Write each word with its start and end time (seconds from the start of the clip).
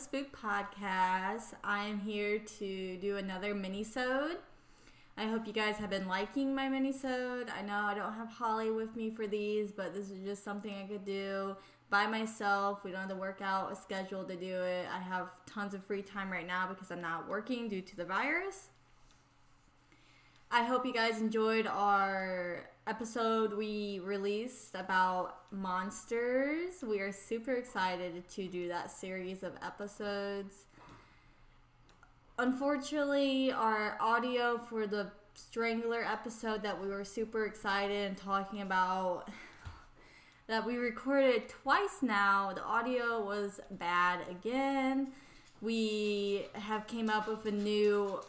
Spook 0.00 0.34
podcast. 0.34 1.52
I 1.62 1.84
am 1.84 2.00
here 2.00 2.38
to 2.38 2.96
do 2.96 3.18
another 3.18 3.54
mini-sode. 3.54 4.38
I 5.18 5.24
hope 5.24 5.46
you 5.46 5.52
guys 5.52 5.76
have 5.76 5.90
been 5.90 6.08
liking 6.08 6.54
my 6.54 6.70
mini-sode. 6.70 7.50
I 7.50 7.60
know 7.60 7.74
I 7.74 7.92
don't 7.92 8.14
have 8.14 8.30
Holly 8.30 8.70
with 8.70 8.96
me 8.96 9.10
for 9.10 9.26
these, 9.26 9.72
but 9.72 9.92
this 9.92 10.10
is 10.10 10.24
just 10.24 10.42
something 10.42 10.72
I 10.72 10.86
could 10.86 11.04
do 11.04 11.54
by 11.90 12.06
myself. 12.06 12.82
We 12.82 12.92
don't 12.92 13.00
have 13.00 13.10
to 13.10 13.14
work 13.14 13.42
out 13.42 13.72
a 13.72 13.76
schedule 13.76 14.24
to 14.24 14.36
do 14.36 14.62
it. 14.62 14.86
I 14.90 15.00
have 15.00 15.28
tons 15.44 15.74
of 15.74 15.84
free 15.84 16.00
time 16.00 16.30
right 16.30 16.46
now 16.46 16.66
because 16.66 16.90
I'm 16.90 17.02
not 17.02 17.28
working 17.28 17.68
due 17.68 17.82
to 17.82 17.96
the 17.96 18.06
virus. 18.06 18.70
I 20.50 20.64
hope 20.64 20.86
you 20.86 20.94
guys 20.94 21.20
enjoyed 21.20 21.66
our 21.66 22.69
episode 22.86 23.56
we 23.56 24.00
released 24.02 24.74
about 24.74 25.36
monsters. 25.50 26.82
We 26.82 27.00
are 27.00 27.12
super 27.12 27.52
excited 27.52 28.28
to 28.30 28.46
do 28.46 28.68
that 28.68 28.90
series 28.90 29.42
of 29.42 29.52
episodes. 29.64 30.64
Unfortunately, 32.38 33.52
our 33.52 33.96
audio 34.00 34.58
for 34.58 34.86
the 34.86 35.08
Strangler 35.34 36.02
episode 36.02 36.62
that 36.62 36.80
we 36.82 36.88
were 36.88 37.04
super 37.04 37.44
excited 37.44 38.08
and 38.08 38.16
talking 38.16 38.60
about 38.60 39.28
that 40.48 40.66
we 40.66 40.76
recorded 40.76 41.48
twice 41.48 42.02
now, 42.02 42.52
the 42.52 42.64
audio 42.64 43.24
was 43.24 43.60
bad 43.70 44.20
again. 44.28 45.12
We 45.60 46.46
have 46.54 46.86
came 46.88 47.08
up 47.08 47.28
with 47.28 47.46
a 47.46 47.52
new 47.52 48.20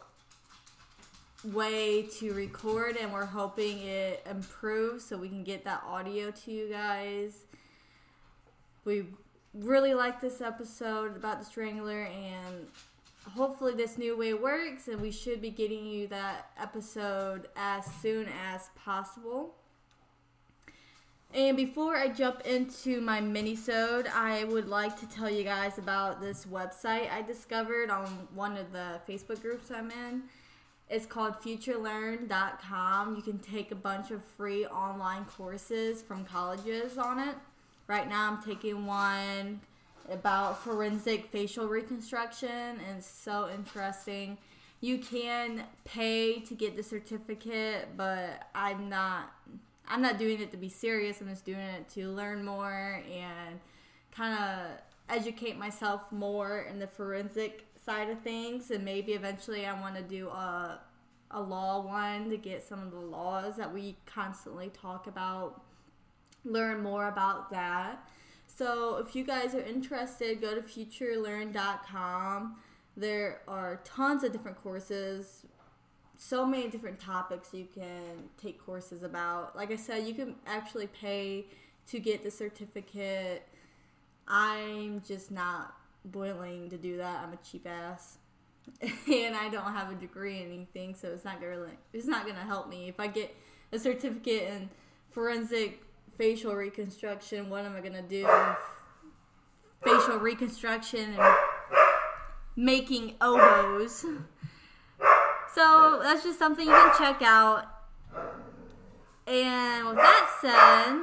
way 1.44 2.02
to 2.02 2.32
record 2.32 2.96
and 2.96 3.12
we're 3.12 3.26
hoping 3.26 3.80
it 3.80 4.24
improves 4.28 5.04
so 5.04 5.16
we 5.16 5.28
can 5.28 5.42
get 5.42 5.64
that 5.64 5.82
audio 5.86 6.30
to 6.30 6.50
you 6.52 6.68
guys. 6.68 7.44
We 8.84 9.06
really 9.54 9.94
like 9.94 10.20
this 10.20 10.40
episode 10.40 11.16
about 11.16 11.40
the 11.40 11.44
Strangler 11.44 12.04
and 12.04 12.68
hopefully 13.34 13.74
this 13.74 13.98
new 13.98 14.16
way 14.16 14.34
works 14.34 14.88
and 14.88 15.00
we 15.00 15.10
should 15.10 15.40
be 15.40 15.50
getting 15.50 15.86
you 15.86 16.06
that 16.08 16.50
episode 16.58 17.48
as 17.56 17.84
soon 18.00 18.28
as 18.52 18.70
possible. 18.76 19.54
And 21.34 21.56
before 21.56 21.96
I 21.96 22.08
jump 22.08 22.42
into 22.42 23.00
my 23.00 23.20
mini-sode, 23.20 24.06
I 24.06 24.44
would 24.44 24.68
like 24.68 25.00
to 25.00 25.06
tell 25.08 25.30
you 25.30 25.44
guys 25.44 25.78
about 25.78 26.20
this 26.20 26.44
website 26.44 27.10
I 27.10 27.22
discovered 27.22 27.88
on 27.88 28.06
one 28.34 28.58
of 28.58 28.70
the 28.72 29.00
Facebook 29.08 29.40
groups 29.40 29.70
I'm 29.70 29.90
in. 29.90 30.24
It's 30.92 31.06
called 31.06 31.40
futurelearn.com. 31.40 33.16
You 33.16 33.22
can 33.22 33.38
take 33.38 33.72
a 33.72 33.74
bunch 33.74 34.10
of 34.10 34.22
free 34.22 34.66
online 34.66 35.24
courses 35.24 36.02
from 36.02 36.26
colleges 36.26 36.98
on 36.98 37.18
it. 37.18 37.34
Right 37.86 38.06
now, 38.06 38.30
I'm 38.30 38.42
taking 38.42 38.84
one 38.84 39.62
about 40.10 40.62
forensic 40.62 41.30
facial 41.32 41.66
reconstruction, 41.66 42.50
and 42.50 42.98
it's 42.98 43.06
so 43.06 43.48
interesting. 43.48 44.36
You 44.82 44.98
can 44.98 45.64
pay 45.86 46.40
to 46.40 46.54
get 46.54 46.76
the 46.76 46.82
certificate, 46.82 47.96
but 47.96 48.48
I'm 48.54 48.90
not. 48.90 49.32
I'm 49.88 50.02
not 50.02 50.18
doing 50.18 50.42
it 50.42 50.50
to 50.50 50.58
be 50.58 50.68
serious. 50.68 51.22
I'm 51.22 51.28
just 51.28 51.46
doing 51.46 51.58
it 51.58 51.88
to 51.94 52.08
learn 52.08 52.44
more 52.44 53.02
and 53.10 53.60
kind 54.14 54.38
of 54.38 54.66
educate 55.08 55.56
myself 55.56 56.12
more 56.12 56.66
in 56.70 56.80
the 56.80 56.86
forensic 56.86 57.66
side 57.84 58.10
of 58.10 58.20
things, 58.20 58.70
and 58.70 58.84
maybe 58.84 59.12
eventually 59.12 59.66
I 59.66 59.78
want 59.80 59.96
to 59.96 60.02
do 60.02 60.28
a 60.28 60.80
a 61.32 61.40
law 61.40 61.80
one 61.80 62.28
to 62.30 62.36
get 62.36 62.62
some 62.62 62.80
of 62.80 62.90
the 62.90 63.00
laws 63.00 63.56
that 63.56 63.72
we 63.72 63.96
constantly 64.06 64.68
talk 64.68 65.06
about, 65.06 65.62
learn 66.44 66.82
more 66.82 67.08
about 67.08 67.50
that. 67.50 68.06
So 68.46 68.98
if 68.98 69.16
you 69.16 69.24
guys 69.24 69.54
are 69.54 69.62
interested, 69.62 70.40
go 70.40 70.54
to 70.54 70.60
futurelearn.com. 70.60 72.56
There 72.96 73.40
are 73.48 73.80
tons 73.84 74.22
of 74.22 74.32
different 74.32 74.62
courses, 74.62 75.46
so 76.18 76.44
many 76.44 76.68
different 76.68 77.00
topics 77.00 77.54
you 77.54 77.66
can 77.72 78.28
take 78.40 78.62
courses 78.64 79.02
about. 79.02 79.56
Like 79.56 79.72
I 79.72 79.76
said, 79.76 80.06
you 80.06 80.12
can 80.12 80.34
actually 80.46 80.88
pay 80.88 81.46
to 81.88 81.98
get 81.98 82.22
the 82.22 82.30
certificate. 82.30 83.48
I'm 84.28 85.00
just 85.00 85.30
not 85.30 85.74
willing 86.04 86.70
to 86.70 86.76
do 86.76 86.96
that. 86.98 87.22
I'm 87.22 87.32
a 87.32 87.38
cheap 87.38 87.66
ass. 87.66 88.18
and 88.80 89.34
I 89.34 89.48
don't 89.50 89.72
have 89.72 89.90
a 89.90 89.94
degree 89.94 90.40
in 90.40 90.52
anything, 90.52 90.94
so 90.94 91.08
it's 91.08 91.24
not 91.24 91.40
gonna 91.40 91.50
really, 91.50 91.72
it's 91.92 92.06
not 92.06 92.26
gonna 92.26 92.40
help 92.40 92.68
me. 92.68 92.88
If 92.88 93.00
I 93.00 93.08
get 93.08 93.34
a 93.72 93.78
certificate 93.78 94.44
in 94.44 94.70
forensic 95.10 95.82
facial 96.16 96.54
reconstruction, 96.54 97.50
what 97.50 97.64
am 97.64 97.74
I 97.74 97.80
gonna 97.80 98.02
do? 98.02 98.28
Facial 99.82 100.18
reconstruction 100.18 101.16
and 101.18 101.36
making 102.56 103.14
oboes. 103.20 104.04
So 105.54 106.00
that's 106.02 106.24
just 106.24 106.38
something 106.38 106.66
you 106.66 106.72
can 106.72 106.96
check 106.96 107.20
out. 107.20 107.66
And 109.26 109.86
with 109.86 109.96
that 109.96 110.30
said, 110.40 110.98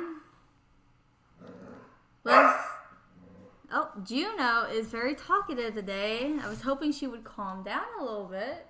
let's 2.24 2.69
Oh, 3.72 3.92
Juno 4.04 4.64
is 4.64 4.88
very 4.88 5.14
talkative 5.14 5.76
today. 5.76 6.36
I 6.42 6.50
was 6.50 6.64
hoping 6.64 6.92
she 6.92 7.06
would 7.06 7.24
calm 7.24 7.62
down 7.62 7.86
a 8.00 8.04
little 8.04 8.26
bit. 8.26 8.66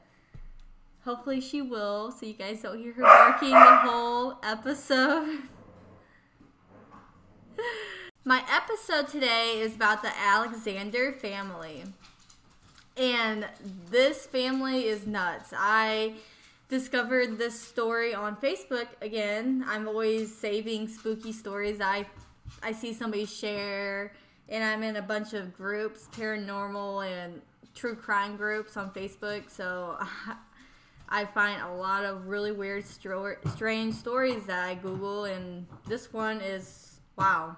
Hopefully 1.05 1.39
she 1.39 1.61
will, 1.61 2.11
so 2.11 2.25
you 2.25 2.33
guys 2.33 2.61
don't 2.61 2.77
hear 2.77 2.91
her 2.91 3.03
barking 3.03 3.51
the 3.51 3.77
whole 3.77 4.39
episode. 4.43 5.43
My 8.25 8.43
episode 8.51 9.07
today 9.07 9.61
is 9.61 9.75
about 9.75 10.01
the 10.01 10.11
Alexander 10.17 11.13
family. 11.13 11.83
And 12.97 13.47
this 13.89 14.25
family 14.25 14.83
is 14.85 15.07
nuts. 15.07 15.53
I 15.57 16.15
discovered 16.67 17.37
this 17.37 17.57
story 17.57 18.13
on 18.13 18.35
Facebook 18.35 18.87
again. 19.01 19.63
I'm 19.65 19.87
always 19.87 20.35
saving 20.35 20.89
spooky 20.89 21.31
stories 21.31 21.79
I 21.79 22.05
I 22.61 22.73
see 22.73 22.93
somebody 22.93 23.25
share 23.25 24.11
and 24.49 24.63
I'm 24.63 24.83
in 24.83 24.95
a 24.95 25.01
bunch 25.01 25.33
of 25.33 25.55
groups, 25.55 26.09
paranormal 26.11 27.07
and 27.07 27.41
true 27.75 27.95
crime 27.95 28.35
groups 28.35 28.75
on 28.75 28.91
Facebook. 28.91 29.49
So 29.49 29.97
I 31.09 31.25
find 31.25 31.61
a 31.61 31.71
lot 31.71 32.03
of 32.03 32.27
really 32.27 32.51
weird, 32.51 32.85
strange 32.85 33.93
stories 33.93 34.45
that 34.45 34.67
I 34.67 34.75
Google, 34.75 35.25
and 35.25 35.65
this 35.87 36.11
one 36.11 36.41
is 36.41 36.99
wow. 37.15 37.57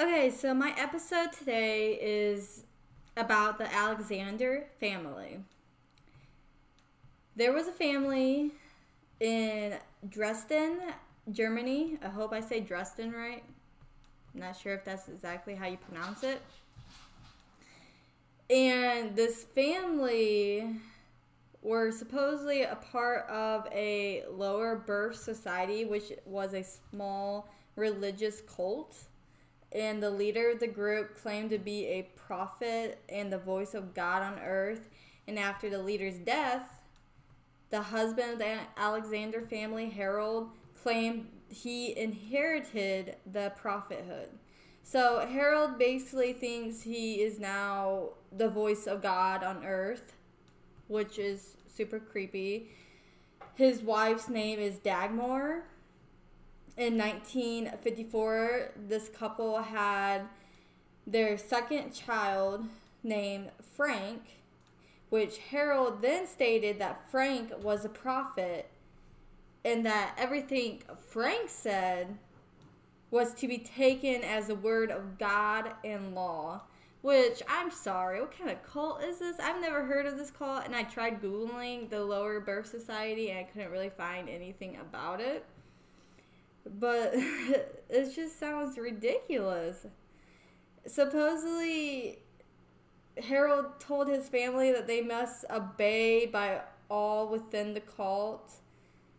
Okay, 0.00 0.30
so 0.30 0.52
my 0.52 0.74
episode 0.76 1.32
today 1.32 1.98
is 2.00 2.64
about 3.16 3.58
the 3.58 3.72
Alexander 3.72 4.66
family. 4.80 5.38
There 7.36 7.52
was 7.52 7.68
a 7.68 7.72
family 7.72 8.52
in 9.20 9.78
Dresden, 10.08 10.80
Germany. 11.30 11.98
I 12.02 12.08
hope 12.08 12.32
I 12.32 12.40
say 12.40 12.60
Dresden 12.60 13.12
right. 13.12 13.44
I'm 14.34 14.40
not 14.40 14.58
sure 14.58 14.74
if 14.74 14.84
that's 14.84 15.08
exactly 15.08 15.54
how 15.54 15.66
you 15.66 15.76
pronounce 15.76 16.24
it. 16.24 16.42
And 18.50 19.14
this 19.14 19.44
family 19.44 20.68
were 21.62 21.92
supposedly 21.92 22.62
a 22.62 22.76
part 22.76 23.28
of 23.28 23.66
a 23.72 24.24
Lorber 24.30 25.14
society, 25.14 25.84
which 25.84 26.12
was 26.26 26.52
a 26.52 26.62
small 26.62 27.48
religious 27.76 28.42
cult. 28.42 28.96
And 29.72 30.02
the 30.02 30.10
leader 30.10 30.50
of 30.50 30.60
the 30.60 30.68
group 30.68 31.16
claimed 31.20 31.50
to 31.50 31.58
be 31.58 31.86
a 31.86 32.02
prophet 32.16 32.98
and 33.08 33.32
the 33.32 33.38
voice 33.38 33.74
of 33.74 33.94
God 33.94 34.22
on 34.22 34.38
earth. 34.40 34.90
And 35.26 35.38
after 35.38 35.70
the 35.70 35.82
leader's 35.82 36.18
death, 36.18 36.68
the 37.70 37.80
husband 37.80 38.32
of 38.32 38.38
the 38.38 38.56
Alexander 38.76 39.40
family, 39.40 39.88
Harold, 39.88 40.50
claimed 40.82 41.26
he 41.48 41.96
inherited 41.96 43.16
the 43.30 43.52
prophethood. 43.56 44.28
So 44.82 45.26
Harold 45.26 45.78
basically 45.78 46.34
thinks 46.34 46.82
he 46.82 47.22
is 47.22 47.38
now 47.40 48.10
the 48.30 48.48
voice 48.48 48.86
of 48.86 49.02
God 49.02 49.42
on 49.42 49.64
earth, 49.64 50.14
which 50.88 51.18
is 51.18 51.56
super 51.66 51.98
creepy. 51.98 52.68
His 53.54 53.82
wife's 53.82 54.28
name 54.28 54.58
is 54.58 54.78
Dagmar. 54.78 55.62
In 56.76 56.98
1954, 56.98 58.72
this 58.76 59.08
couple 59.08 59.62
had 59.62 60.22
their 61.06 61.38
second 61.38 61.92
child 61.92 62.66
named 63.02 63.50
Frank, 63.62 64.38
which 65.08 65.38
Harold 65.38 66.02
then 66.02 66.26
stated 66.26 66.78
that 66.78 67.10
Frank 67.10 67.52
was 67.62 67.84
a 67.84 67.88
prophet 67.88 68.70
and 69.64 69.86
that 69.86 70.14
everything 70.18 70.82
Frank 71.08 71.48
said 71.48 72.18
was 73.10 73.32
to 73.34 73.48
be 73.48 73.58
taken 73.58 74.22
as 74.22 74.48
a 74.48 74.54
word 74.54 74.90
of 74.90 75.18
God 75.18 75.72
and 75.84 76.14
law. 76.14 76.62
Which 77.02 77.42
I'm 77.48 77.70
sorry, 77.70 78.20
what 78.20 78.36
kind 78.36 78.50
of 78.50 78.62
cult 78.62 79.02
is 79.02 79.18
this? 79.18 79.38
I've 79.38 79.60
never 79.60 79.84
heard 79.84 80.06
of 80.06 80.16
this 80.16 80.30
cult, 80.30 80.64
and 80.64 80.74
I 80.74 80.84
tried 80.84 81.20
googling 81.20 81.90
the 81.90 81.96
Lorber 81.96 82.64
Society, 82.64 83.28
and 83.28 83.40
I 83.40 83.42
couldn't 83.42 83.70
really 83.70 83.90
find 83.90 84.26
anything 84.28 84.78
about 84.78 85.20
it. 85.20 85.44
But 86.80 87.10
it 87.14 88.14
just 88.14 88.40
sounds 88.40 88.78
ridiculous. 88.78 89.86
supposedly 90.86 92.20
Harold 93.22 93.78
told 93.78 94.08
his 94.08 94.28
family 94.28 94.72
that 94.72 94.86
they 94.86 95.02
must 95.02 95.44
obey 95.50 96.24
by 96.24 96.62
all 96.90 97.28
within 97.28 97.74
the 97.74 97.80
cult 97.80 98.50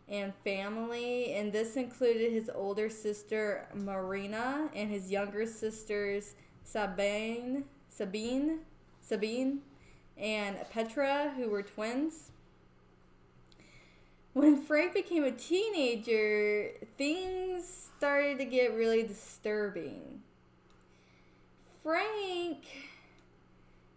and 0.08 0.34
family, 0.44 1.34
and 1.34 1.52
this 1.52 1.76
included 1.76 2.32
his 2.32 2.50
older 2.54 2.90
sister 2.90 3.68
Marina 3.74 4.70
and 4.76 4.90
his 4.90 5.12
younger 5.12 5.46
sisters 5.46 6.36
Sabine, 6.64 7.66
Sabine, 7.90 8.60
Sabine, 9.02 9.60
and 10.18 10.58
Petra, 10.72 11.34
who 11.36 11.50
were 11.50 11.64
twins. 11.64 12.32
When 14.34 14.62
Frank 14.62 14.94
became 14.94 15.24
a 15.24 15.32
teenager, 15.32 16.72
things 16.98 17.90
started 17.98 18.38
to 18.40 18.46
get 18.46 18.74
really 18.74 19.04
disturbing. 19.04 20.22
Frank 21.82 22.66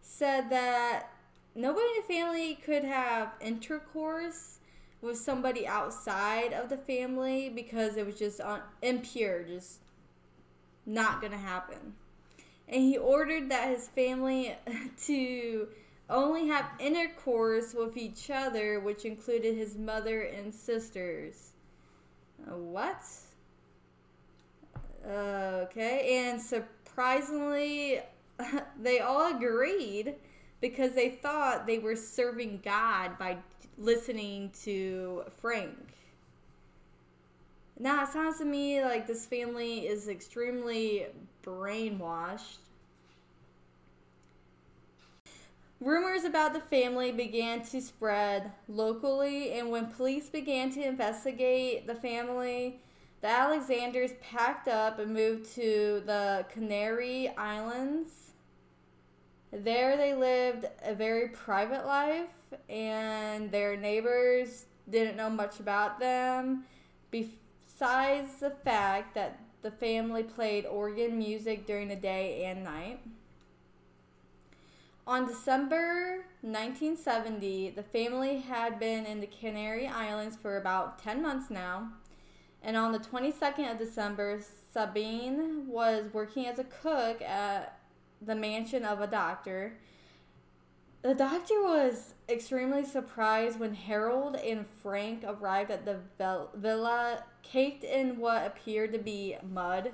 said 0.01 0.51
that 0.51 1.11
nobody 1.55 1.87
in 1.87 2.03
the 2.03 2.15
family 2.15 2.55
could 2.55 2.85
have 2.85 3.33
intercourse 3.41 4.58
with 5.01 5.17
somebody 5.17 5.67
outside 5.67 6.53
of 6.53 6.69
the 6.69 6.77
family 6.77 7.49
because 7.49 7.97
it 7.97 8.05
was 8.05 8.19
just 8.19 8.41
un- 8.41 8.63
impure, 8.83 9.43
just 9.45 9.81
not 10.87 11.21
gonna 11.23 11.39
happen. 11.39 11.95
And 12.69 12.83
he 12.83 12.99
ordered 12.99 13.51
that 13.51 13.69
his 13.69 13.89
family 13.89 14.57
to 15.07 15.69
only 16.11 16.49
have 16.49 16.67
intercourse 16.79 17.75
with 17.75 17.97
each 17.97 18.31
other, 18.31 18.81
which 18.81 19.05
included 19.05 19.57
his 19.57 19.77
mother 19.77 20.23
and 20.23 20.53
sisters. 20.53 21.53
Uh, 22.47 22.57
what? 22.57 23.03
Okay, 25.07 26.27
and 26.27 26.41
surprisingly, 26.41 28.01
they 28.81 29.01
all 29.01 29.35
agreed 29.35 30.15
because 30.61 30.95
they 30.95 31.11
thought 31.11 31.67
they 31.67 31.79
were 31.79 31.97
serving 31.97 32.61
God 32.65 33.19
by 33.19 33.39
listening 33.79 34.51
to 34.65 35.25
Frank. 35.41 35.95
Now, 37.79 38.03
it 38.03 38.09
sounds 38.09 38.39
to 38.39 38.45
me 38.45 38.83
like 38.83 39.07
this 39.07 39.25
family 39.25 39.87
is 39.87 40.09
extremely 40.09 41.07
brainwashed. 41.45 42.57
Rumors 45.81 46.25
about 46.25 46.55
the 46.55 46.61
family 46.61 47.13
began 47.13 47.63
to 47.67 47.81
spread 47.81 48.51
locally, 48.69 49.53
and 49.53 49.71
when 49.71 49.87
police 49.87 50.29
began 50.29 50.73
to 50.73 50.83
investigate 50.85 51.87
the 51.87 51.95
family, 51.95 52.81
the 53.21 53.29
Alexanders 53.29 54.11
packed 54.21 54.67
up 54.67 54.99
and 54.99 55.15
moved 55.15 55.55
to 55.55 56.03
the 56.05 56.47
Canary 56.53 57.29
Islands 57.37 58.18
there, 59.53 59.97
they 59.97 60.15
lived 60.15 60.67
a 60.83 60.95
very 60.95 61.29
private 61.29 61.87
life, 61.87 62.29
and 62.69 63.51
their 63.51 63.77
neighbors 63.77 64.67
didn't 64.89 65.17
know 65.17 65.31
much 65.31 65.61
about 65.61 66.01
them, 66.01 66.65
besides 67.11 68.41
the 68.41 68.51
fact 68.65 69.15
that 69.15 69.41
the 69.63 69.71
family 69.71 70.23
played 70.23 70.67
organ 70.67 71.19
music 71.19 71.67
during 71.67 71.89
the 71.89 71.97
day 71.97 72.45
and 72.45 72.63
night. 72.63 73.01
On 75.07 75.27
December 75.27 76.27
1970, 76.43 77.71
the 77.71 77.83
family 77.83 78.41
had 78.41 78.79
been 78.79 79.07
in 79.07 79.21
the 79.21 79.27
Canary 79.27 79.87
Islands 79.87 80.37
for 80.37 80.59
about 80.59 81.03
10 81.03 81.23
months 81.23 81.51
now. 81.51 81.93
And 82.63 82.77
on 82.77 82.93
the 82.93 82.99
22nd 82.99 83.73
of 83.73 83.79
December, 83.79 84.41
Sabine 84.73 85.67
was 85.67 86.13
working 86.13 86.47
as 86.47 86.59
a 86.59 86.65
cook 86.65 87.23
at 87.23 87.78
the 88.21 88.35
mansion 88.35 88.85
of 88.85 89.01
a 89.01 89.07
doctor. 89.07 89.79
The 91.03 91.15
doctor 91.15 91.63
was 91.63 92.15
extremely 92.29 92.85
surprised 92.85 93.61
when 93.61 93.75
Harold 93.75 94.37
and 94.37 94.67
Frank 94.67 95.23
arrived 95.27 95.71
at 95.71 95.85
the 95.85 96.01
villa 96.55 97.23
caked 97.43 97.85
in 97.85 98.19
what 98.19 98.47
appeared 98.47 98.93
to 98.93 98.99
be 98.99 99.37
mud. 99.49 99.93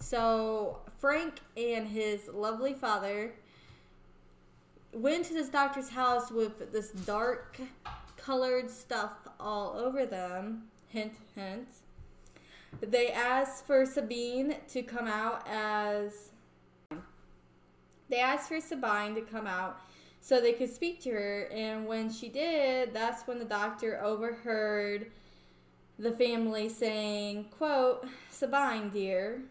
So, 0.00 0.78
Frank 0.98 1.40
and 1.56 1.86
his 1.86 2.28
lovely 2.32 2.72
father 2.72 3.34
went 4.92 5.26
to 5.26 5.34
this 5.34 5.50
doctor's 5.50 5.90
house 5.90 6.30
with 6.30 6.72
this 6.72 6.90
dark 6.90 7.60
colored 8.16 8.70
stuff 8.70 9.12
all 9.38 9.76
over 9.76 10.06
them. 10.06 10.64
Hint, 10.88 11.14
hint. 11.34 11.68
They 12.80 13.10
asked 13.12 13.66
for 13.66 13.84
Sabine 13.84 14.56
to 14.68 14.82
come 14.82 15.06
out 15.06 15.46
as 15.48 16.30
they 18.10 18.20
asked 18.20 18.48
for 18.48 18.60
Sabine 18.60 19.14
to 19.14 19.22
come 19.22 19.46
out 19.46 19.80
so 20.20 20.40
they 20.40 20.52
could 20.52 20.72
speak 20.72 21.00
to 21.02 21.10
her, 21.10 21.48
and 21.50 21.86
when 21.86 22.12
she 22.12 22.28
did, 22.28 22.92
that's 22.92 23.26
when 23.26 23.38
the 23.38 23.44
doctor 23.44 23.98
overheard 24.02 25.10
the 25.98 26.12
family 26.12 26.68
saying, 26.68 27.46
quote, 27.56 28.06
Sabine, 28.30 28.90
dear, 28.90 29.42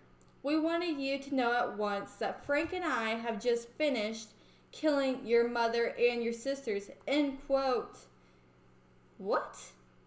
we 0.43 0.59
wanted 0.59 0.99
you 0.99 1.19
to 1.19 1.35
know 1.35 1.53
at 1.53 1.77
once 1.77 2.13
that 2.15 2.45
Frank 2.45 2.73
and 2.73 2.85
I 2.85 3.11
have 3.15 3.41
just 3.41 3.69
finished 3.69 4.29
killing 4.71 5.25
your 5.25 5.49
mother 5.49 5.95
and 5.99 6.23
your 6.23 6.33
sisters, 6.33 6.91
end 7.07 7.39
quote. 7.47 7.97
What? 9.17 9.57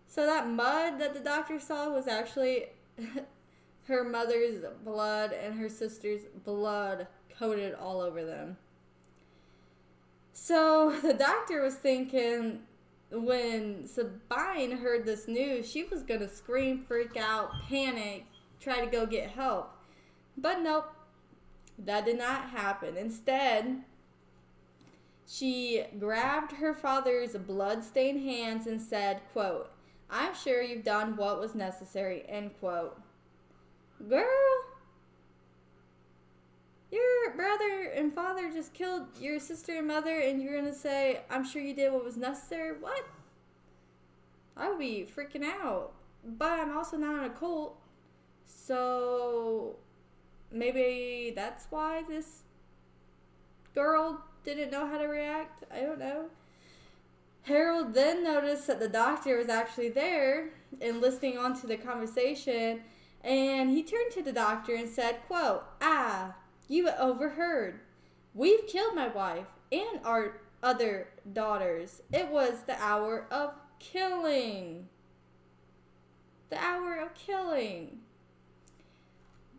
So 0.07 0.27
that 0.27 0.49
mud 0.49 0.99
that 1.01 1.15
the 1.15 1.21
doctor 1.21 1.59
saw 1.59 1.91
was 1.91 2.07
actually 2.07 2.67
her 3.89 4.05
mother's 4.05 4.65
blood 4.85 5.33
and 5.33 5.59
her 5.59 5.69
sister's 5.69 6.23
blood 6.45 7.09
coated 7.43 7.75
all 7.75 8.01
over 8.01 8.25
them. 8.25 8.57
So 10.33 10.97
the 11.03 11.13
doctor 11.13 11.61
was 11.61 11.75
thinking 11.75 12.61
when 13.11 13.85
Sabine 13.89 14.79
heard 14.79 15.05
this 15.05 15.27
news, 15.27 15.69
she 15.69 15.83
was 15.83 16.05
gonna 16.05 16.29
scream, 16.29 16.85
freak 16.87 17.17
out, 17.17 17.51
panic, 17.69 18.27
try 18.61 18.79
to 18.79 18.87
go 18.87 19.07
get 19.07 19.31
help. 19.31 19.73
But 20.39 20.61
nope, 20.61 20.93
that 21.81 22.05
did 22.05 22.17
not 22.17 22.51
happen. 22.51 22.97
Instead, 22.97 23.83
she 25.27 25.83
grabbed 25.99 26.53
her 26.53 26.73
father's 26.73 27.33
blood-stained 27.33 28.23
hands 28.23 28.69
and 28.69 28.81
said, 28.81 29.21
quote, 29.33 29.69
I'm 30.09 30.35
sure 30.35 30.63
you've 30.63 30.85
done 30.85 31.17
what 31.17 31.41
was 31.41 31.57
necessary, 31.57 32.23
end 32.29 32.53
quote. 32.61 33.01
Girl, 34.09 34.27
your 36.93 37.35
brother 37.35 37.91
and 37.95 38.15
father 38.15 38.53
just 38.53 38.75
killed 38.75 39.07
your 39.19 39.41
sister 39.41 39.79
and 39.79 39.89
mother, 39.89 40.21
and 40.21 40.43
you're 40.43 40.61
gonna 40.61 40.75
say, 40.75 41.23
I'm 41.31 41.45
sure 41.45 41.63
you 41.63 41.75
did 41.75 41.93
what 41.93 42.05
was 42.05 42.17
necessary? 42.17 42.77
What? 42.79 43.05
I 44.57 44.69
would 44.69 44.79
be 44.79 45.07
freaking 45.17 45.45
out. 45.45 45.93
But 46.25 46.61
I'm 46.61 46.77
also 46.77 46.97
not 46.97 47.19
in 47.19 47.25
a 47.25 47.35
cult. 47.35 47.77
So 48.45 49.77
maybe 50.53 51.33
that's 51.35 51.67
why 51.71 52.03
this 52.07 52.43
girl 53.75 54.23
didn't 54.45 54.71
know 54.71 54.87
how 54.87 54.99
to 54.99 55.07
react. 55.07 55.65
I 55.73 55.81
don't 55.81 55.99
know. 55.99 56.27
Harold 57.45 57.95
then 57.95 58.23
noticed 58.23 58.67
that 58.69 58.79
the 58.79 58.89
doctor 58.89 59.37
was 59.37 59.49
actually 59.49 59.89
there 59.89 60.51
and 60.81 61.01
listening 61.01 61.39
onto 61.39 61.67
the 61.67 61.77
conversation, 61.77 62.83
and 63.25 63.71
he 63.71 63.83
turned 63.83 64.13
to 64.13 64.23
the 64.23 64.33
doctor 64.33 64.75
and 64.75 64.89
said, 64.89 65.21
quote, 65.27 65.65
Ah, 65.81 66.35
you 66.69 66.89
overheard. 66.91 67.81
We've 68.35 68.67
killed 68.67 68.95
my 68.95 69.09
wife 69.09 69.47
and 69.71 70.01
our 70.05 70.41
other 70.63 71.09
daughters. 71.33 72.03
It 72.13 72.29
was 72.29 72.63
the 72.67 72.81
hour 72.81 73.27
of 73.31 73.55
killing. 73.79 74.89
The 76.51 76.59
hour 76.59 76.97
of 76.97 77.15
killing. 77.15 78.01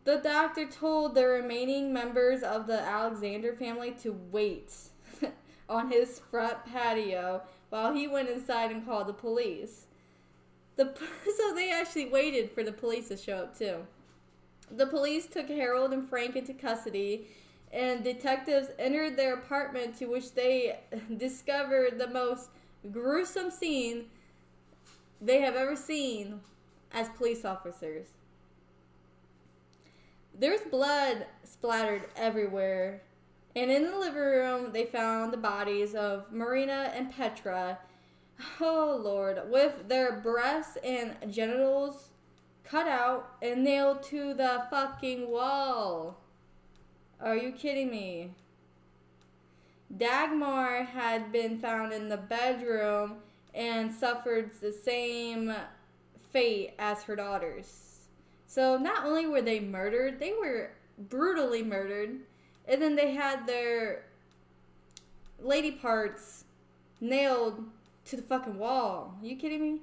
The 0.06 0.18
doctor 0.18 0.68
told 0.68 1.16
the 1.16 1.26
remaining 1.26 1.94
members 1.94 2.44
of 2.44 2.68
the 2.68 2.80
Alexander 2.80 3.54
family 3.54 3.92
to 4.02 4.12
wait 4.32 4.74
on 5.70 5.92
his 5.92 6.20
front 6.20 6.66
patio 6.66 7.44
while 7.70 7.94
he 7.94 8.08
went 8.08 8.30
inside 8.30 8.72
and 8.72 8.86
called 8.86 9.08
the 9.08 9.14
police. 9.14 9.86
The 10.76 10.94
so 11.38 11.54
they 11.54 11.72
actually 11.72 12.10
waited 12.10 12.52
for 12.52 12.64
the 12.64 12.72
police 12.72 13.08
to 13.10 13.18
show 13.18 13.38
up 13.38 13.58
too. 13.58 13.88
The 14.76 14.88
police 14.88 15.28
took 15.28 15.50
Harold 15.50 15.94
and 15.94 16.10
Frank 16.10 16.36
into 16.36 16.54
custody, 16.54 17.28
and 17.72 18.04
detectives 18.04 18.70
entered 18.80 19.16
their 19.16 19.36
apartment 19.36 19.96
to 20.00 20.08
which 20.08 20.34
they 20.34 20.80
discovered 21.18 22.00
the 22.00 22.08
most 22.08 22.50
gruesome 22.92 23.52
scene 23.52 24.06
they 25.22 25.42
have 25.42 25.56
ever 25.56 25.76
seen 25.76 26.42
as 26.92 27.08
police 27.10 27.46
officers. 27.46 28.08
There's 30.38 30.62
blood 30.62 31.28
splattered 31.44 32.06
everywhere, 32.16 33.04
and 33.56 33.70
in 33.70 33.84
the 33.84 33.98
living 33.98 34.20
room 34.20 34.72
they 34.74 34.86
found 34.86 35.32
the 35.32 35.38
bodies 35.38 35.94
of 35.94 36.32
Marina 36.32 36.92
and 36.96 37.12
Petra. 37.12 37.78
Oh 38.60 39.00
Lord, 39.02 39.40
with 39.52 39.88
their 39.88 40.20
breasts 40.20 40.80
and 40.84 41.16
genitals 41.32 42.10
cut 42.64 42.88
out 42.88 43.36
and 43.42 43.64
nailed 43.64 44.04
to 44.04 44.34
the 44.34 44.66
fucking 44.70 45.30
wall. 45.30 46.18
Are 47.22 47.36
you 47.36 47.52
kidding 47.52 47.90
me? 47.90 48.32
Dagmar 49.96 50.84
had 50.84 51.32
been 51.32 51.60
found 51.60 51.94
in 51.94 52.10
the 52.10 52.18
bedroom 52.18 53.18
and 53.54 53.94
suffered 53.94 54.52
the 54.60 54.72
same 54.72 55.54
fate 56.32 56.74
as 56.80 57.04
her 57.04 57.16
daughters. 57.16 58.08
So 58.48 58.78
not 58.78 59.06
only 59.06 59.28
were 59.28 59.42
they 59.42 59.60
murdered, 59.60 60.20
they 60.20 60.34
were 60.34 60.72
brutally 60.98 61.64
murdered, 61.64 62.18
and 62.68 62.82
then 62.82 62.96
they 62.96 63.14
had 63.14 63.46
their 63.46 64.06
lady 65.40 65.72
parts 65.72 66.46
nailed 67.00 67.64
to 68.06 68.16
the 68.16 68.22
fucking 68.22 68.58
wall. 68.58 69.16
Are 69.22 69.26
you 69.26 69.36
kidding 69.36 69.62
me? 69.62 69.82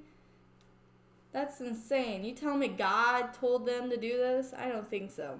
That's 1.32 1.60
insane. 1.60 2.24
You 2.24 2.34
tell 2.34 2.56
me 2.56 2.68
God 2.68 3.32
told 3.32 3.66
them 3.66 3.88
to 3.90 3.96
do 3.96 4.16
this? 4.16 4.52
I 4.56 4.68
don't 4.68 4.88
think 4.88 5.10
so. 5.10 5.38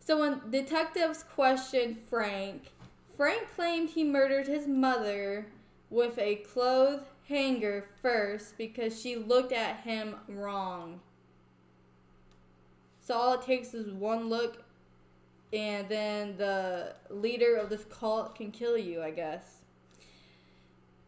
So 0.00 0.20
when 0.20 0.50
detectives 0.50 1.22
questioned 1.22 1.98
Frank, 2.08 2.72
Frank 3.16 3.48
claimed 3.54 3.90
he 3.90 4.04
murdered 4.04 4.46
his 4.46 4.66
mother 4.66 5.46
with 5.90 6.18
a 6.18 6.36
clothes 6.36 7.02
hanger 7.28 7.86
first 8.00 8.56
because 8.56 9.00
she 9.00 9.16
looked 9.16 9.52
at 9.52 9.80
him 9.80 10.16
wrong. 10.28 11.00
So 13.00 13.14
all 13.14 13.34
it 13.34 13.42
takes 13.42 13.72
is 13.72 13.90
one 13.90 14.28
look, 14.28 14.62
and 15.52 15.88
then 15.88 16.36
the 16.36 16.94
leader 17.10 17.56
of 17.56 17.70
this 17.70 17.84
cult 17.84 18.34
can 18.34 18.50
kill 18.50 18.76
you, 18.76 19.02
I 19.02 19.10
guess. 19.10 19.62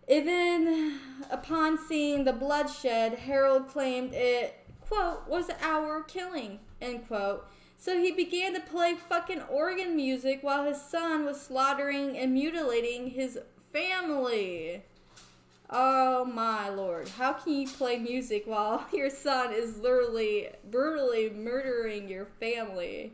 Even 0.08 0.98
upon 1.30 1.78
seeing 1.78 2.24
the 2.24 2.32
bloodshed, 2.32 3.20
Harold 3.20 3.68
claimed 3.68 4.12
it, 4.12 4.66
quote, 4.80 5.28
was 5.28 5.50
our 5.62 6.02
killing, 6.02 6.60
end 6.80 7.06
quote. 7.06 7.46
So 7.78 7.98
he 7.98 8.12
began 8.12 8.52
to 8.54 8.60
play 8.60 8.94
fucking 8.94 9.42
organ 9.42 9.96
music 9.96 10.40
while 10.42 10.64
his 10.64 10.80
son 10.82 11.24
was 11.24 11.40
slaughtering 11.40 12.18
and 12.18 12.34
mutilating 12.34 13.10
his 13.10 13.38
family. 13.72 14.82
Oh 15.70 16.24
my 16.24 16.68
lord. 16.68 17.08
How 17.08 17.32
can 17.32 17.54
you 17.54 17.68
play 17.68 17.98
music 17.98 18.42
while 18.46 18.84
your 18.92 19.08
son 19.08 19.52
is 19.52 19.78
literally 19.78 20.48
brutally 20.70 21.30
murdering 21.30 22.08
your 22.08 22.26
family? 22.26 23.12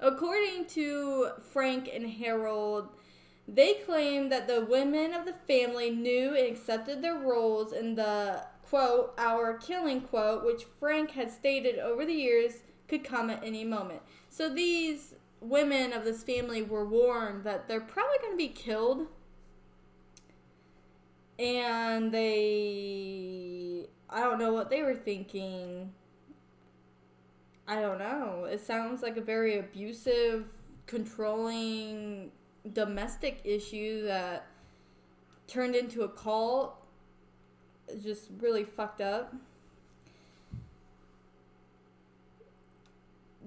According 0.00 0.66
to 0.70 1.28
Frank 1.52 1.88
and 1.90 2.10
Harold, 2.10 2.88
they 3.46 3.74
claim 3.74 4.30
that 4.30 4.48
the 4.48 4.64
women 4.64 5.12
of 5.12 5.26
the 5.26 5.34
family 5.46 5.90
knew 5.90 6.34
and 6.34 6.46
accepted 6.46 7.02
their 7.02 7.16
roles 7.18 7.72
in 7.72 7.94
the 7.94 8.44
quote, 8.62 9.14
our 9.18 9.54
killing 9.58 10.00
quote, 10.00 10.44
which 10.44 10.64
Frank 10.80 11.12
had 11.12 11.30
stated 11.30 11.78
over 11.78 12.04
the 12.04 12.14
years 12.14 12.62
could 12.88 13.04
come 13.04 13.30
at 13.30 13.44
any 13.44 13.64
moment. 13.64 14.02
So 14.28 14.48
these 14.48 15.14
women 15.40 15.92
of 15.92 16.04
this 16.04 16.24
family 16.24 16.62
were 16.62 16.84
warned 16.84 17.44
that 17.44 17.68
they're 17.68 17.80
probably 17.80 18.18
going 18.20 18.32
to 18.32 18.36
be 18.36 18.48
killed. 18.48 19.06
And 21.38 22.12
they. 22.12 23.86
I 24.08 24.20
don't 24.20 24.38
know 24.38 24.52
what 24.52 24.70
they 24.70 24.82
were 24.82 24.94
thinking. 24.94 25.92
I 27.66 27.80
don't 27.80 27.98
know. 27.98 28.44
It 28.44 28.60
sounds 28.60 29.02
like 29.02 29.16
a 29.16 29.20
very 29.20 29.58
abusive, 29.58 30.48
controlling 30.86 32.30
domestic 32.72 33.40
issue 33.44 34.04
that 34.04 34.46
turned 35.46 35.74
into 35.74 36.02
a 36.02 36.08
cult. 36.08 36.76
Just 38.02 38.30
really 38.40 38.64
fucked 38.64 39.00
up. 39.00 39.34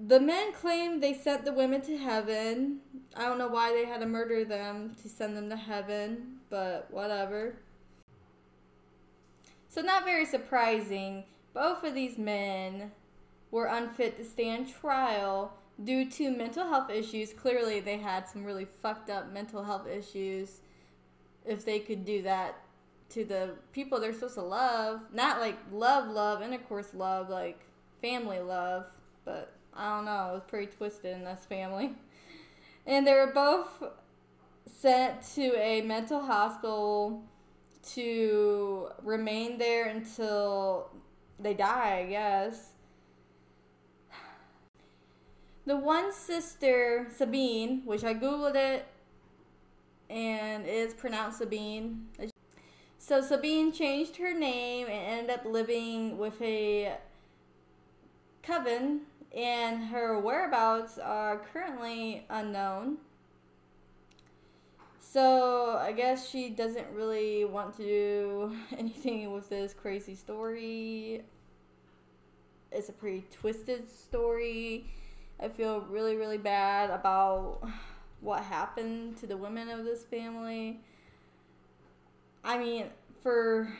The 0.00 0.20
men 0.20 0.52
claim 0.52 1.00
they 1.00 1.12
sent 1.12 1.44
the 1.44 1.52
women 1.52 1.80
to 1.82 1.98
heaven. 1.98 2.78
I 3.16 3.24
don't 3.24 3.38
know 3.38 3.48
why 3.48 3.72
they 3.72 3.84
had 3.84 4.00
to 4.00 4.06
murder 4.06 4.44
them 4.44 4.94
to 5.02 5.08
send 5.08 5.36
them 5.36 5.50
to 5.50 5.56
heaven, 5.56 6.38
but 6.50 6.86
whatever. 6.90 7.56
So, 9.68 9.80
not 9.80 10.04
very 10.04 10.24
surprising. 10.24 11.24
Both 11.52 11.82
of 11.82 11.94
these 11.94 12.16
men 12.16 12.92
were 13.50 13.66
unfit 13.66 14.16
to 14.18 14.24
stand 14.24 14.72
trial 14.72 15.54
due 15.82 16.08
to 16.10 16.30
mental 16.30 16.68
health 16.68 16.90
issues. 16.90 17.32
Clearly, 17.32 17.80
they 17.80 17.98
had 17.98 18.28
some 18.28 18.44
really 18.44 18.64
fucked 18.64 19.10
up 19.10 19.32
mental 19.32 19.64
health 19.64 19.86
issues. 19.86 20.60
If 21.44 21.64
they 21.64 21.78
could 21.78 22.04
do 22.04 22.22
that 22.22 22.56
to 23.10 23.24
the 23.24 23.54
people 23.72 24.00
they're 24.00 24.12
supposed 24.12 24.34
to 24.34 24.42
love, 24.42 25.00
not 25.12 25.40
like 25.40 25.56
love, 25.72 26.08
love, 26.08 26.42
intercourse 26.42 26.92
love, 26.92 27.30
like 27.30 27.60
family 28.02 28.40
love, 28.40 28.86
but 29.24 29.54
I 29.74 29.96
don't 29.96 30.04
know. 30.04 30.30
It 30.30 30.34
was 30.34 30.42
pretty 30.46 30.66
twisted 30.66 31.16
in 31.16 31.24
this 31.24 31.44
family. 31.46 31.92
And 32.86 33.06
they 33.06 33.12
were 33.12 33.32
both 33.34 33.82
sent 34.66 35.22
to 35.34 35.54
a 35.56 35.82
mental 35.82 36.20
hospital 36.20 37.22
to 37.94 38.88
remain 39.02 39.58
there 39.58 39.86
until 39.88 40.90
they 41.38 41.54
die, 41.54 42.04
I 42.04 42.10
guess. 42.10 42.70
The 45.68 45.76
one 45.76 46.14
sister, 46.14 47.08
Sabine, 47.14 47.82
which 47.84 48.02
I 48.02 48.14
googled 48.14 48.54
it 48.54 48.86
and 50.08 50.64
it's 50.64 50.94
pronounced 50.94 51.40
Sabine. 51.40 52.06
So 52.96 53.20
Sabine 53.20 53.70
changed 53.70 54.16
her 54.16 54.32
name 54.32 54.86
and 54.86 55.28
ended 55.28 55.30
up 55.30 55.44
living 55.44 56.16
with 56.16 56.40
a 56.40 56.96
coven 58.42 59.02
and 59.36 59.88
her 59.88 60.18
whereabouts 60.18 60.96
are 60.96 61.42
currently 61.52 62.24
unknown. 62.30 62.96
So 65.00 65.76
I 65.76 65.92
guess 65.92 66.30
she 66.30 66.48
doesn't 66.48 66.88
really 66.94 67.44
want 67.44 67.76
to 67.76 67.82
do 67.82 68.56
anything 68.78 69.34
with 69.34 69.50
this 69.50 69.74
crazy 69.74 70.14
story. 70.14 71.24
It's 72.72 72.88
a 72.88 72.92
pretty 72.92 73.26
twisted 73.30 73.90
story. 73.90 74.86
I 75.40 75.48
feel 75.48 75.80
really, 75.82 76.16
really 76.16 76.38
bad 76.38 76.90
about 76.90 77.60
what 78.20 78.42
happened 78.42 79.16
to 79.18 79.26
the 79.26 79.36
women 79.36 79.68
of 79.68 79.84
this 79.84 80.04
family. 80.04 80.80
I 82.44 82.58
mean, 82.58 82.86
for. 83.22 83.72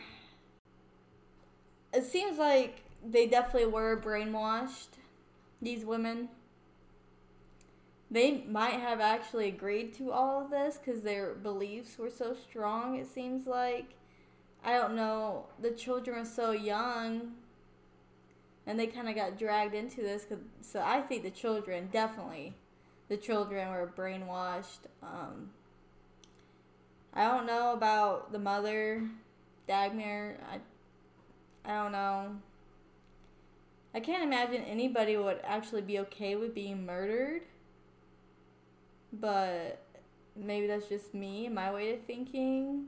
It 1.92 2.04
seems 2.04 2.38
like 2.38 2.82
they 3.04 3.26
definitely 3.26 3.70
were 3.70 4.00
brainwashed 4.00 4.88
these 5.60 5.84
women 5.84 6.28
they 8.10 8.42
might 8.48 8.80
have 8.80 9.00
actually 9.00 9.48
agreed 9.48 9.92
to 9.94 10.10
all 10.12 10.42
of 10.42 10.50
this 10.50 10.78
because 10.78 11.02
their 11.02 11.34
beliefs 11.34 11.98
were 11.98 12.10
so 12.10 12.34
strong 12.34 12.96
it 12.96 13.06
seems 13.06 13.46
like 13.46 13.94
i 14.64 14.72
don't 14.72 14.94
know 14.94 15.46
the 15.60 15.70
children 15.70 16.18
were 16.18 16.24
so 16.24 16.52
young 16.52 17.32
and 18.68 18.78
they 18.78 18.87
kind 18.87 19.08
of 19.08 19.16
got 19.16 19.37
dragged 19.37 19.75
into 19.75 20.02
this 20.02 20.26
so 20.60 20.80
i 20.84 21.00
think 21.00 21.25
the 21.25 21.30
children 21.30 21.88
definitely 21.90 22.54
the 23.08 23.16
children 23.16 23.70
were 23.70 23.90
brainwashed 23.96 24.87
um, 25.02 25.50
i 27.14 27.25
don't 27.25 27.46
know 27.46 27.72
about 27.72 28.30
the 28.30 28.38
mother 28.38 29.02
dagmar 29.66 30.37
i, 30.52 30.60
I 31.68 31.82
don't 31.82 31.92
know 31.92 32.37
I 33.94 34.00
can't 34.00 34.22
imagine 34.22 34.62
anybody 34.62 35.16
would 35.16 35.40
actually 35.42 35.82
be 35.82 35.98
okay 36.00 36.37
with 36.37 36.54
being 36.54 36.84
murdered. 36.84 37.42
But 39.12 39.82
maybe 40.37 40.66
that's 40.66 40.88
just 40.88 41.14
me, 41.14 41.48
my 41.48 41.72
way 41.72 41.94
of 41.94 42.02
thinking. 42.02 42.87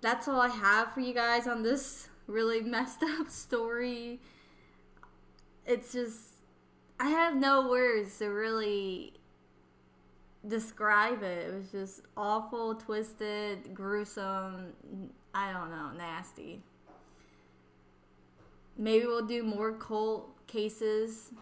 That's 0.00 0.28
all 0.28 0.40
I 0.40 0.48
have 0.48 0.92
for 0.92 1.00
you 1.00 1.14
guys 1.14 1.48
on 1.48 1.62
this 1.62 2.08
really 2.28 2.60
messed 2.76 3.02
up 3.02 3.28
story. 3.28 4.20
It's 5.66 5.92
just, 5.92 6.20
I 7.00 7.08
have 7.08 7.34
no 7.34 7.68
words 7.68 8.18
to 8.18 8.26
really 8.26 9.14
describe 10.46 11.22
it. 11.22 11.48
It 11.48 11.54
was 11.54 11.70
just 11.70 12.02
awful, 12.16 12.76
twisted, 12.76 13.74
gruesome, 13.74 14.72
I 15.34 15.52
don't 15.52 15.70
know, 15.70 15.90
nasty. 15.96 16.62
Maybe 18.76 19.06
we'll 19.06 19.26
do 19.26 19.42
more 19.42 19.72
cult 19.72 20.46
cases 20.46 21.32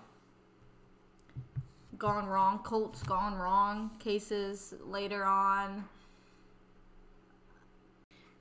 gone 1.99 2.27
wrong, 2.27 2.61
cults 2.63 3.03
gone 3.03 3.35
wrong 3.35 3.91
cases 3.99 4.75
later 4.85 5.25
on. 5.25 5.85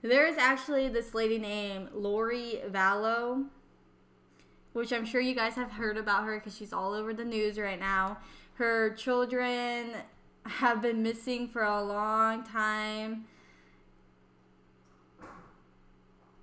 There's 0.05 0.38
actually 0.38 0.88
this 0.88 1.15
lady 1.15 1.39
named 1.39 1.89
Lori 1.91 2.62
Vallow, 2.69 3.45
which 4.74 4.93
I'm 4.93 5.03
sure 5.03 5.19
you 5.19 5.33
guys 5.33 5.55
have 5.55 5.71
heard 5.71 5.97
about 5.97 6.25
her 6.25 6.38
because 6.38 6.55
she's 6.55 6.71
all 6.71 6.93
over 6.93 7.12
the 7.12 7.25
news 7.25 7.57
right 7.57 7.79
now. 7.79 8.19
Her 8.53 8.91
children 8.91 9.93
have 10.45 10.79
been 10.79 11.01
missing 11.01 11.47
for 11.47 11.63
a 11.63 11.81
long 11.81 12.43
time. 12.43 13.25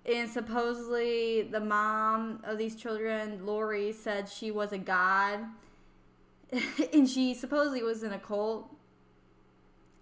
and 0.04 0.28
supposedly 0.28 1.42
the 1.42 1.60
mom 1.60 2.40
of 2.42 2.58
these 2.58 2.74
children, 2.74 3.46
Lori, 3.46 3.92
said 3.92 4.28
she 4.28 4.50
was 4.50 4.72
a 4.72 4.78
god 4.78 5.38
and 6.92 7.08
she 7.08 7.32
supposedly 7.32 7.84
was 7.84 8.02
in 8.02 8.12
a 8.12 8.18
cult. 8.18 8.74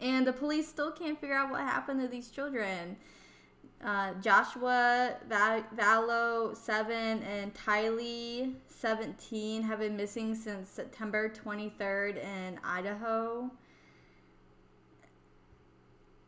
And 0.01 0.27
the 0.27 0.33
police 0.33 0.67
still 0.67 0.91
can't 0.91 1.21
figure 1.21 1.37
out 1.37 1.51
what 1.51 1.61
happened 1.61 2.01
to 2.01 2.09
these 2.09 2.31
children. 2.31 2.97
Uh, 3.83 4.13
Joshua 4.21 5.17
Val- 5.27 5.65
Vallow, 5.75 6.55
7, 6.55 7.23
and 7.23 7.55
Tylee, 7.55 8.55
17, 8.69 9.63
have 9.63 9.79
been 9.79 9.97
missing 9.97 10.35
since 10.35 10.69
September 10.69 11.31
23rd 11.31 12.23
in 12.23 12.61
Idaho. 12.63 13.51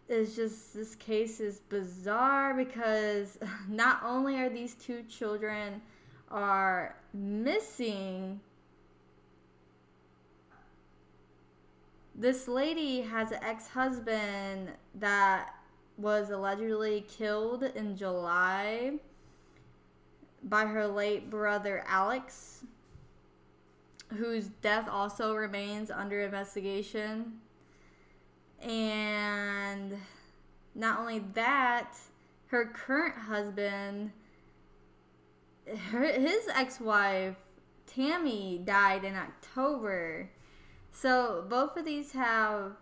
It's 0.08 0.34
just, 0.34 0.72
this 0.72 0.94
case 0.94 1.40
is 1.40 1.60
bizarre 1.60 2.54
because 2.54 3.38
not 3.68 4.00
only 4.02 4.36
are 4.36 4.48
these 4.48 4.74
two 4.74 5.02
children 5.02 5.82
are 6.30 6.96
missing, 7.12 8.40
this 12.14 12.48
lady 12.48 13.02
has 13.02 13.30
an 13.30 13.42
ex-husband 13.42 14.70
that 14.94 15.54
was 15.96 16.30
allegedly 16.30 17.04
killed 17.08 17.62
in 17.62 17.96
July 17.96 18.94
by 20.42 20.66
her 20.66 20.86
late 20.86 21.30
brother 21.30 21.84
Alex, 21.86 22.64
whose 24.16 24.48
death 24.48 24.88
also 24.88 25.34
remains 25.34 25.90
under 25.90 26.20
investigation. 26.20 27.40
And 28.60 29.98
not 30.74 30.98
only 30.98 31.20
that, 31.34 31.94
her 32.48 32.66
current 32.66 33.16
husband, 33.16 34.12
her, 35.90 36.04
his 36.04 36.48
ex 36.54 36.80
wife, 36.80 37.36
Tammy, 37.86 38.60
died 38.62 39.04
in 39.04 39.14
October. 39.14 40.30
So 40.92 41.44
both 41.48 41.76
of 41.76 41.84
these 41.84 42.12
have 42.12 42.72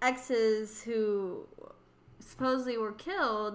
exes 0.00 0.82
who 0.82 1.46
supposedly 2.26 2.78
were 2.78 2.92
killed, 2.92 3.54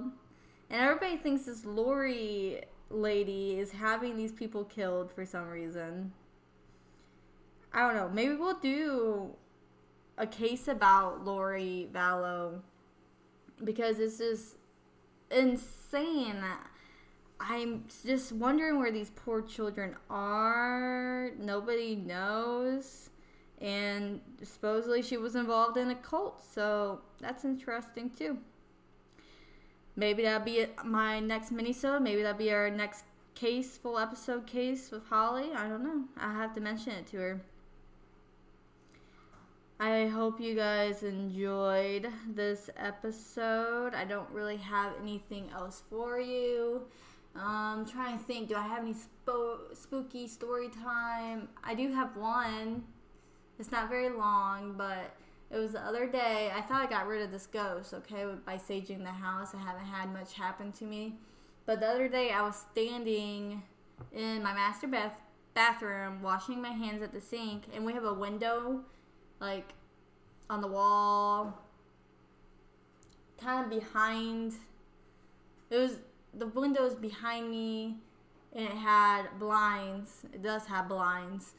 and 0.69 0.81
everybody 0.81 1.17
thinks 1.17 1.45
this 1.45 1.65
Lori 1.65 2.61
lady 2.89 3.59
is 3.59 3.71
having 3.71 4.17
these 4.17 4.31
people 4.31 4.63
killed 4.63 5.11
for 5.11 5.25
some 5.25 5.47
reason. 5.47 6.13
I 7.73 7.81
don't 7.81 7.95
know. 7.95 8.09
Maybe 8.09 8.35
we'll 8.35 8.59
do 8.59 9.35
a 10.17 10.25
case 10.25 10.67
about 10.67 11.25
Lori 11.25 11.89
Vallow 11.93 12.61
because 13.63 13.99
it's 13.99 14.17
just 14.17 14.55
insane. 15.29 16.43
I'm 17.39 17.85
just 18.05 18.31
wondering 18.31 18.79
where 18.79 18.91
these 18.91 19.11
poor 19.11 19.41
children 19.41 19.95
are. 20.09 21.31
Nobody 21.37 21.95
knows. 21.95 23.09
And 23.59 24.21
supposedly 24.43 25.01
she 25.01 25.17
was 25.17 25.35
involved 25.35 25.77
in 25.77 25.89
a 25.89 25.95
cult, 25.95 26.43
so 26.53 27.01
that's 27.19 27.43
interesting 27.43 28.09
too. 28.09 28.37
Maybe 29.97 30.21
that'll 30.21 30.45
be 30.45 30.67
my 30.85 31.19
next 31.19 31.51
minisode. 31.51 32.03
Maybe 32.03 32.21
that'll 32.21 32.37
be 32.37 32.53
our 32.53 32.69
next 32.69 33.03
case, 33.33 33.77
full 33.77 33.97
episode 33.97 34.45
case 34.45 34.91
with 34.91 35.07
Holly. 35.07 35.49
I 35.55 35.67
don't 35.67 35.83
know. 35.83 36.03
I 36.17 36.33
have 36.33 36.53
to 36.53 36.61
mention 36.61 36.93
it 36.93 37.07
to 37.07 37.17
her. 37.17 37.41
I 39.79 40.05
hope 40.05 40.39
you 40.39 40.53
guys 40.53 41.01
enjoyed 41.01 42.07
this 42.27 42.69
episode. 42.77 43.95
I 43.95 44.05
don't 44.05 44.29
really 44.29 44.57
have 44.57 44.93
anything 45.01 45.49
else 45.51 45.81
for 45.89 46.19
you. 46.19 46.83
Um, 47.35 47.41
I'm 47.43 47.85
trying 47.85 48.19
to 48.19 48.23
think. 48.23 48.49
Do 48.49 48.55
I 48.55 48.67
have 48.67 48.83
any 48.83 48.93
spo- 48.93 49.75
spooky 49.75 50.27
story 50.27 50.69
time? 50.69 51.49
I 51.63 51.73
do 51.73 51.91
have 51.91 52.15
one. 52.15 52.83
It's 53.57 53.71
not 53.71 53.89
very 53.89 54.09
long, 54.09 54.75
but 54.77 55.15
it 55.49 55.57
was 55.57 55.71
the 55.71 55.81
other 55.81 56.07
day. 56.07 56.51
I 56.53 56.61
thought 56.61 56.85
I 56.85 56.89
got 56.89 57.07
rid 57.07 57.21
of 57.21 57.31
this 57.31 57.47
ghost, 57.47 57.93
okay, 57.93 58.25
by 58.45 58.57
saging 58.57 59.03
the 59.03 59.11
house. 59.11 59.55
I 59.55 59.59
haven't 59.59 59.85
had 59.85 60.11
much 60.11 60.33
happen 60.33 60.71
to 60.73 60.83
me. 60.83 61.15
But 61.65 61.79
the 61.79 61.87
other 61.87 62.07
day, 62.07 62.31
I 62.31 62.41
was 62.41 62.65
standing 62.71 63.63
in 64.13 64.43
my 64.43 64.53
master 64.53 64.87
bath 64.87 65.13
bathroom, 65.53 66.21
washing 66.21 66.61
my 66.61 66.69
hands 66.69 67.01
at 67.01 67.11
the 67.11 67.19
sink, 67.19 67.63
and 67.73 67.83
we 67.83 67.91
have 67.93 68.03
a 68.03 68.13
window, 68.13 68.81
like, 69.39 69.73
on 70.49 70.61
the 70.61 70.67
wall, 70.67 71.63
kind 73.41 73.63
of 73.63 73.81
behind. 73.81 74.53
It 75.71 75.77
was 75.77 75.97
the 76.33 76.45
window 76.45 76.83
windows 76.83 76.93
behind 76.93 77.49
me, 77.49 77.95
and 78.53 78.65
it 78.65 78.71
had 78.71 79.39
blinds. 79.39 80.25
It 80.31 80.43
does 80.43 80.67
have 80.67 80.87
blinds. 80.87 81.53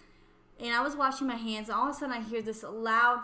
And 0.61 0.75
I 0.75 0.81
was 0.81 0.95
washing 0.95 1.27
my 1.27 1.37
hands, 1.37 1.69
and 1.69 1.79
all 1.79 1.89
of 1.89 1.97
a 1.97 1.99
sudden 1.99 2.15
I 2.15 2.21
hear 2.21 2.43
this 2.43 2.63
loud 2.63 3.23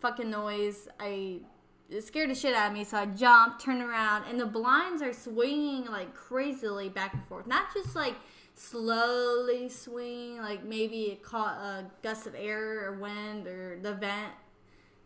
fucking 0.00 0.30
noise. 0.30 0.88
I 0.98 1.40
it 1.88 2.04
scared 2.04 2.30
the 2.30 2.34
shit 2.34 2.54
out 2.54 2.68
of 2.68 2.72
me, 2.72 2.84
so 2.84 2.98
I 2.98 3.06
jumped, 3.06 3.60
turned 3.60 3.82
around, 3.82 4.24
and 4.30 4.38
the 4.38 4.46
blinds 4.46 5.02
are 5.02 5.12
swinging 5.12 5.86
like 5.86 6.14
crazily 6.14 6.88
back 6.88 7.14
and 7.14 7.24
forth. 7.24 7.46
Not 7.46 7.74
just 7.74 7.96
like 7.96 8.14
slowly 8.54 9.68
swinging, 9.68 10.38
like 10.38 10.64
maybe 10.64 11.04
it 11.04 11.22
caught 11.22 11.56
a 11.56 11.86
gust 12.02 12.26
of 12.26 12.34
air 12.36 12.86
or 12.86 12.98
wind 12.98 13.46
or 13.46 13.78
the 13.80 13.94
vent 13.94 14.32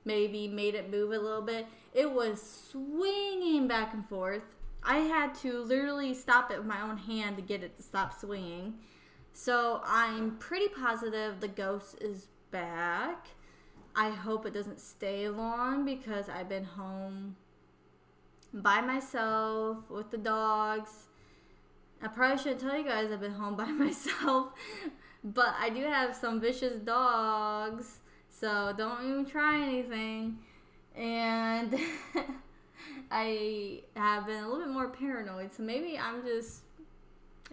maybe 0.05 0.47
made 0.49 0.75
it 0.75 0.91
move 0.91 1.13
a 1.13 1.19
little 1.19 1.43
bit. 1.43 1.67
It 1.93 2.13
was 2.13 2.43
swinging 2.71 3.67
back 3.67 3.95
and 3.95 4.07
forth. 4.09 4.43
I 4.83 4.99
had 4.99 5.35
to 5.37 5.63
literally 5.63 6.13
stop 6.15 6.51
it 6.51 6.59
with 6.59 6.67
my 6.67 6.81
own 6.83 6.99
hand 6.99 7.37
to 7.37 7.43
get 7.43 7.63
it 7.63 7.77
to 7.77 7.83
stop 7.83 8.19
swinging. 8.19 8.75
So 9.33 9.81
I'm 9.85 10.37
pretty 10.37 10.69
positive 10.69 11.41
the 11.41 11.49
ghost 11.49 11.97
is 12.01 12.29
back. 12.51 13.29
I 13.97 14.11
hope 14.11 14.45
it 14.45 14.53
doesn't 14.53 14.81
stay 14.81 15.29
long 15.29 15.85
because 15.85 16.29
I've 16.29 16.49
been 16.49 16.65
home 16.65 17.37
by 18.53 18.81
myself 18.81 19.89
with 19.89 20.11
the 20.11 20.19
dogs. 20.19 21.07
I 22.03 22.09
probably 22.09 22.39
shouldn't 22.39 22.61
tell 22.61 22.77
you 22.77 22.85
guys 22.85 23.13
I've 23.13 23.21
been 23.21 23.35
home 23.35 23.57
by 23.65 23.71
myself, 23.71 24.53
but 25.23 25.55
I 25.61 25.71
do 25.71 25.83
have 25.83 26.17
some 26.17 26.41
vicious 26.41 26.77
dogs, 26.77 28.01
so 28.29 28.75
don't 28.77 29.09
even 29.09 29.27
try 29.27 29.63
anything. 29.63 30.39
And 30.97 31.79
I 33.13 33.83
have 33.95 34.27
been 34.27 34.43
a 34.43 34.49
little 34.49 34.65
bit 34.65 34.73
more 34.73 34.89
paranoid, 34.89 35.55
so 35.55 35.63
maybe 35.63 35.97
I'm 35.97 36.25
just 36.25 36.64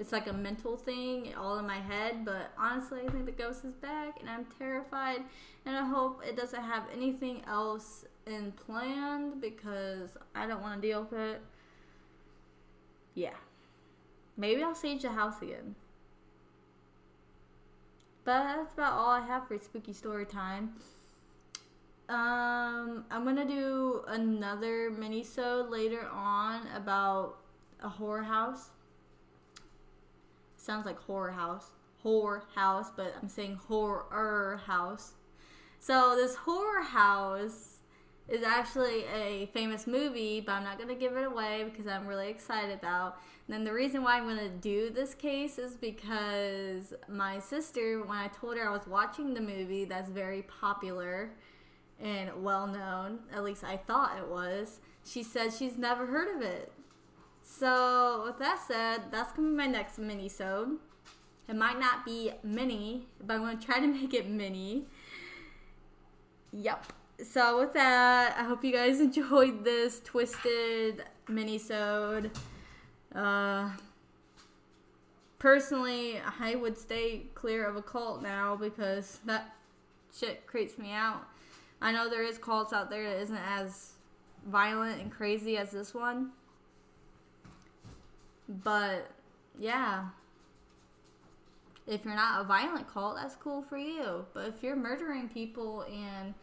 it's 0.01 0.11
like 0.11 0.25
a 0.25 0.33
mental 0.33 0.75
thing 0.75 1.31
all 1.37 1.59
in 1.59 1.67
my 1.67 1.77
head, 1.77 2.25
but 2.25 2.51
honestly, 2.57 3.01
I 3.07 3.11
think 3.11 3.27
the 3.27 3.31
ghost 3.31 3.63
is 3.63 3.75
back 3.75 4.19
and 4.19 4.27
I'm 4.27 4.45
terrified. 4.57 5.19
And 5.63 5.77
I 5.77 5.85
hope 5.85 6.23
it 6.27 6.35
doesn't 6.35 6.63
have 6.63 6.85
anything 6.91 7.43
else 7.47 8.03
in 8.25 8.51
planned 8.53 9.39
because 9.39 10.17
I 10.33 10.47
don't 10.47 10.63
want 10.63 10.81
to 10.81 10.87
deal 10.87 11.03
with 11.03 11.13
it. 11.13 11.41
Yeah. 13.13 13.35
Maybe 14.35 14.63
I'll 14.63 14.73
sage 14.73 15.03
the 15.03 15.11
house 15.11 15.39
again. 15.43 15.75
But 18.23 18.43
that's 18.43 18.73
about 18.73 18.93
all 18.93 19.11
I 19.11 19.21
have 19.27 19.47
for 19.47 19.59
spooky 19.59 19.93
story 19.93 20.25
time. 20.25 20.73
Um, 22.09 23.05
I'm 23.11 23.23
gonna 23.23 23.47
do 23.47 24.03
another 24.07 24.89
mini-sode 24.89 25.69
later 25.69 26.09
on 26.11 26.65
about 26.75 27.37
a 27.83 27.89
horror 27.89 28.23
house 28.23 28.71
sounds 30.61 30.85
like 30.85 30.99
horror 30.99 31.31
house, 31.31 31.71
horror 32.03 32.43
house, 32.55 32.91
but 32.95 33.15
I'm 33.21 33.29
saying 33.29 33.59
horror 33.67 34.61
house. 34.65 35.13
So 35.79 36.15
this 36.15 36.35
horror 36.35 36.83
house 36.83 37.79
is 38.29 38.43
actually 38.43 39.03
a 39.05 39.49
famous 39.53 39.87
movie, 39.87 40.39
but 40.39 40.53
I'm 40.53 40.63
not 40.63 40.77
gonna 40.79 40.95
give 40.95 41.17
it 41.17 41.25
away 41.25 41.63
because 41.65 41.87
I'm 41.87 42.07
really 42.07 42.29
excited 42.29 42.71
about. 42.71 43.17
And 43.47 43.55
then 43.55 43.63
the 43.63 43.73
reason 43.73 44.03
why 44.03 44.17
I'm 44.17 44.27
gonna 44.27 44.47
do 44.47 44.89
this 44.89 45.13
case 45.13 45.57
is 45.57 45.75
because 45.75 46.93
my 47.09 47.39
sister, 47.39 48.01
when 48.03 48.17
I 48.17 48.27
told 48.27 48.57
her 48.57 48.69
I 48.69 48.71
was 48.71 48.87
watching 48.87 49.33
the 49.33 49.41
movie 49.41 49.85
that's 49.85 50.09
very 50.09 50.43
popular 50.43 51.31
and 51.99 52.43
well 52.43 52.67
known, 52.67 53.19
at 53.33 53.43
least 53.43 53.63
I 53.63 53.77
thought 53.77 54.17
it 54.17 54.27
was, 54.27 54.79
she 55.03 55.23
said 55.23 55.51
she's 55.51 55.77
never 55.77 56.05
heard 56.05 56.33
of 56.35 56.41
it. 56.41 56.71
So 57.57 58.23
with 58.25 58.39
that 58.39 58.59
said, 58.65 59.11
that's 59.11 59.33
gonna 59.33 59.49
be 59.49 59.55
my 59.55 59.67
next 59.67 59.99
mini 59.99 60.29
sode. 60.29 60.77
It 61.49 61.55
might 61.55 61.79
not 61.79 62.05
be 62.05 62.31
mini, 62.43 63.07
but 63.21 63.35
I'm 63.35 63.41
gonna 63.41 63.59
try 63.59 63.79
to 63.79 63.87
make 64.01 64.13
it 64.13 64.27
mini. 64.27 64.85
Yep. 66.53 66.85
So 67.29 67.59
with 67.59 67.73
that, 67.73 68.35
I 68.37 68.43
hope 68.43 68.63
you 68.63 68.71
guys 68.71 68.99
enjoyed 69.01 69.65
this 69.65 69.99
twisted 69.99 71.03
mini 71.27 71.57
sode. 71.57 72.31
Uh, 73.13 73.71
personally, 75.37 76.21
I 76.39 76.55
would 76.55 76.77
stay 76.77 77.23
clear 77.35 77.67
of 77.67 77.75
a 77.75 77.81
cult 77.81 78.23
now 78.23 78.55
because 78.55 79.19
that 79.25 79.53
shit 80.17 80.47
creeps 80.47 80.77
me 80.77 80.93
out. 80.93 81.27
I 81.81 81.91
know 81.91 82.09
there 82.09 82.23
is 82.23 82.37
cults 82.37 82.71
out 82.71 82.89
there 82.89 83.03
that 83.09 83.21
isn't 83.21 83.35
as 83.37 83.91
violent 84.47 85.01
and 85.01 85.11
crazy 85.11 85.57
as 85.57 85.71
this 85.71 85.93
one. 85.93 86.31
But 88.51 89.09
yeah, 89.57 90.07
if 91.87 92.03
you're 92.03 92.15
not 92.15 92.41
a 92.41 92.43
violent 92.43 92.91
cult, 92.91 93.15
that's 93.15 93.35
cool 93.35 93.61
for 93.61 93.77
you. 93.77 94.25
But 94.33 94.47
if 94.47 94.61
you're 94.61 94.75
murdering 94.75 95.29
people 95.29 95.83
and 95.83 96.33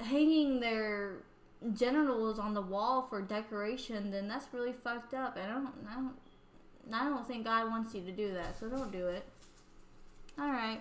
hanging 0.00 0.60
their 0.60 1.16
genitals 1.74 2.38
on 2.38 2.54
the 2.54 2.62
wall 2.62 3.06
for 3.08 3.20
decoration, 3.20 4.10
then 4.10 4.26
that's 4.26 4.46
really 4.52 4.72
fucked 4.72 5.14
up. 5.14 5.38
I 5.42 5.46
don't, 5.46 5.68
I 5.88 5.94
don't, 5.94 6.14
I 6.92 7.04
don't 7.04 7.28
think 7.28 7.44
God 7.44 7.68
wants 7.70 7.94
you 7.94 8.00
to 8.02 8.12
do 8.12 8.32
that. 8.34 8.58
So 8.58 8.68
don't 8.68 8.90
do 8.90 9.06
it. 9.08 9.24
All 10.38 10.50
right, 10.50 10.80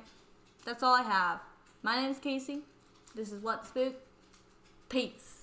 that's 0.65 0.81
all 0.81 0.95
I 0.95 1.03
have. 1.03 1.41
My 1.83 1.97
name 1.97 2.11
is 2.11 2.19
Casey. 2.19 2.61
This 3.13 3.31
is 3.31 3.43
what 3.43 3.67
spook. 3.67 3.95
Peace. 4.87 5.40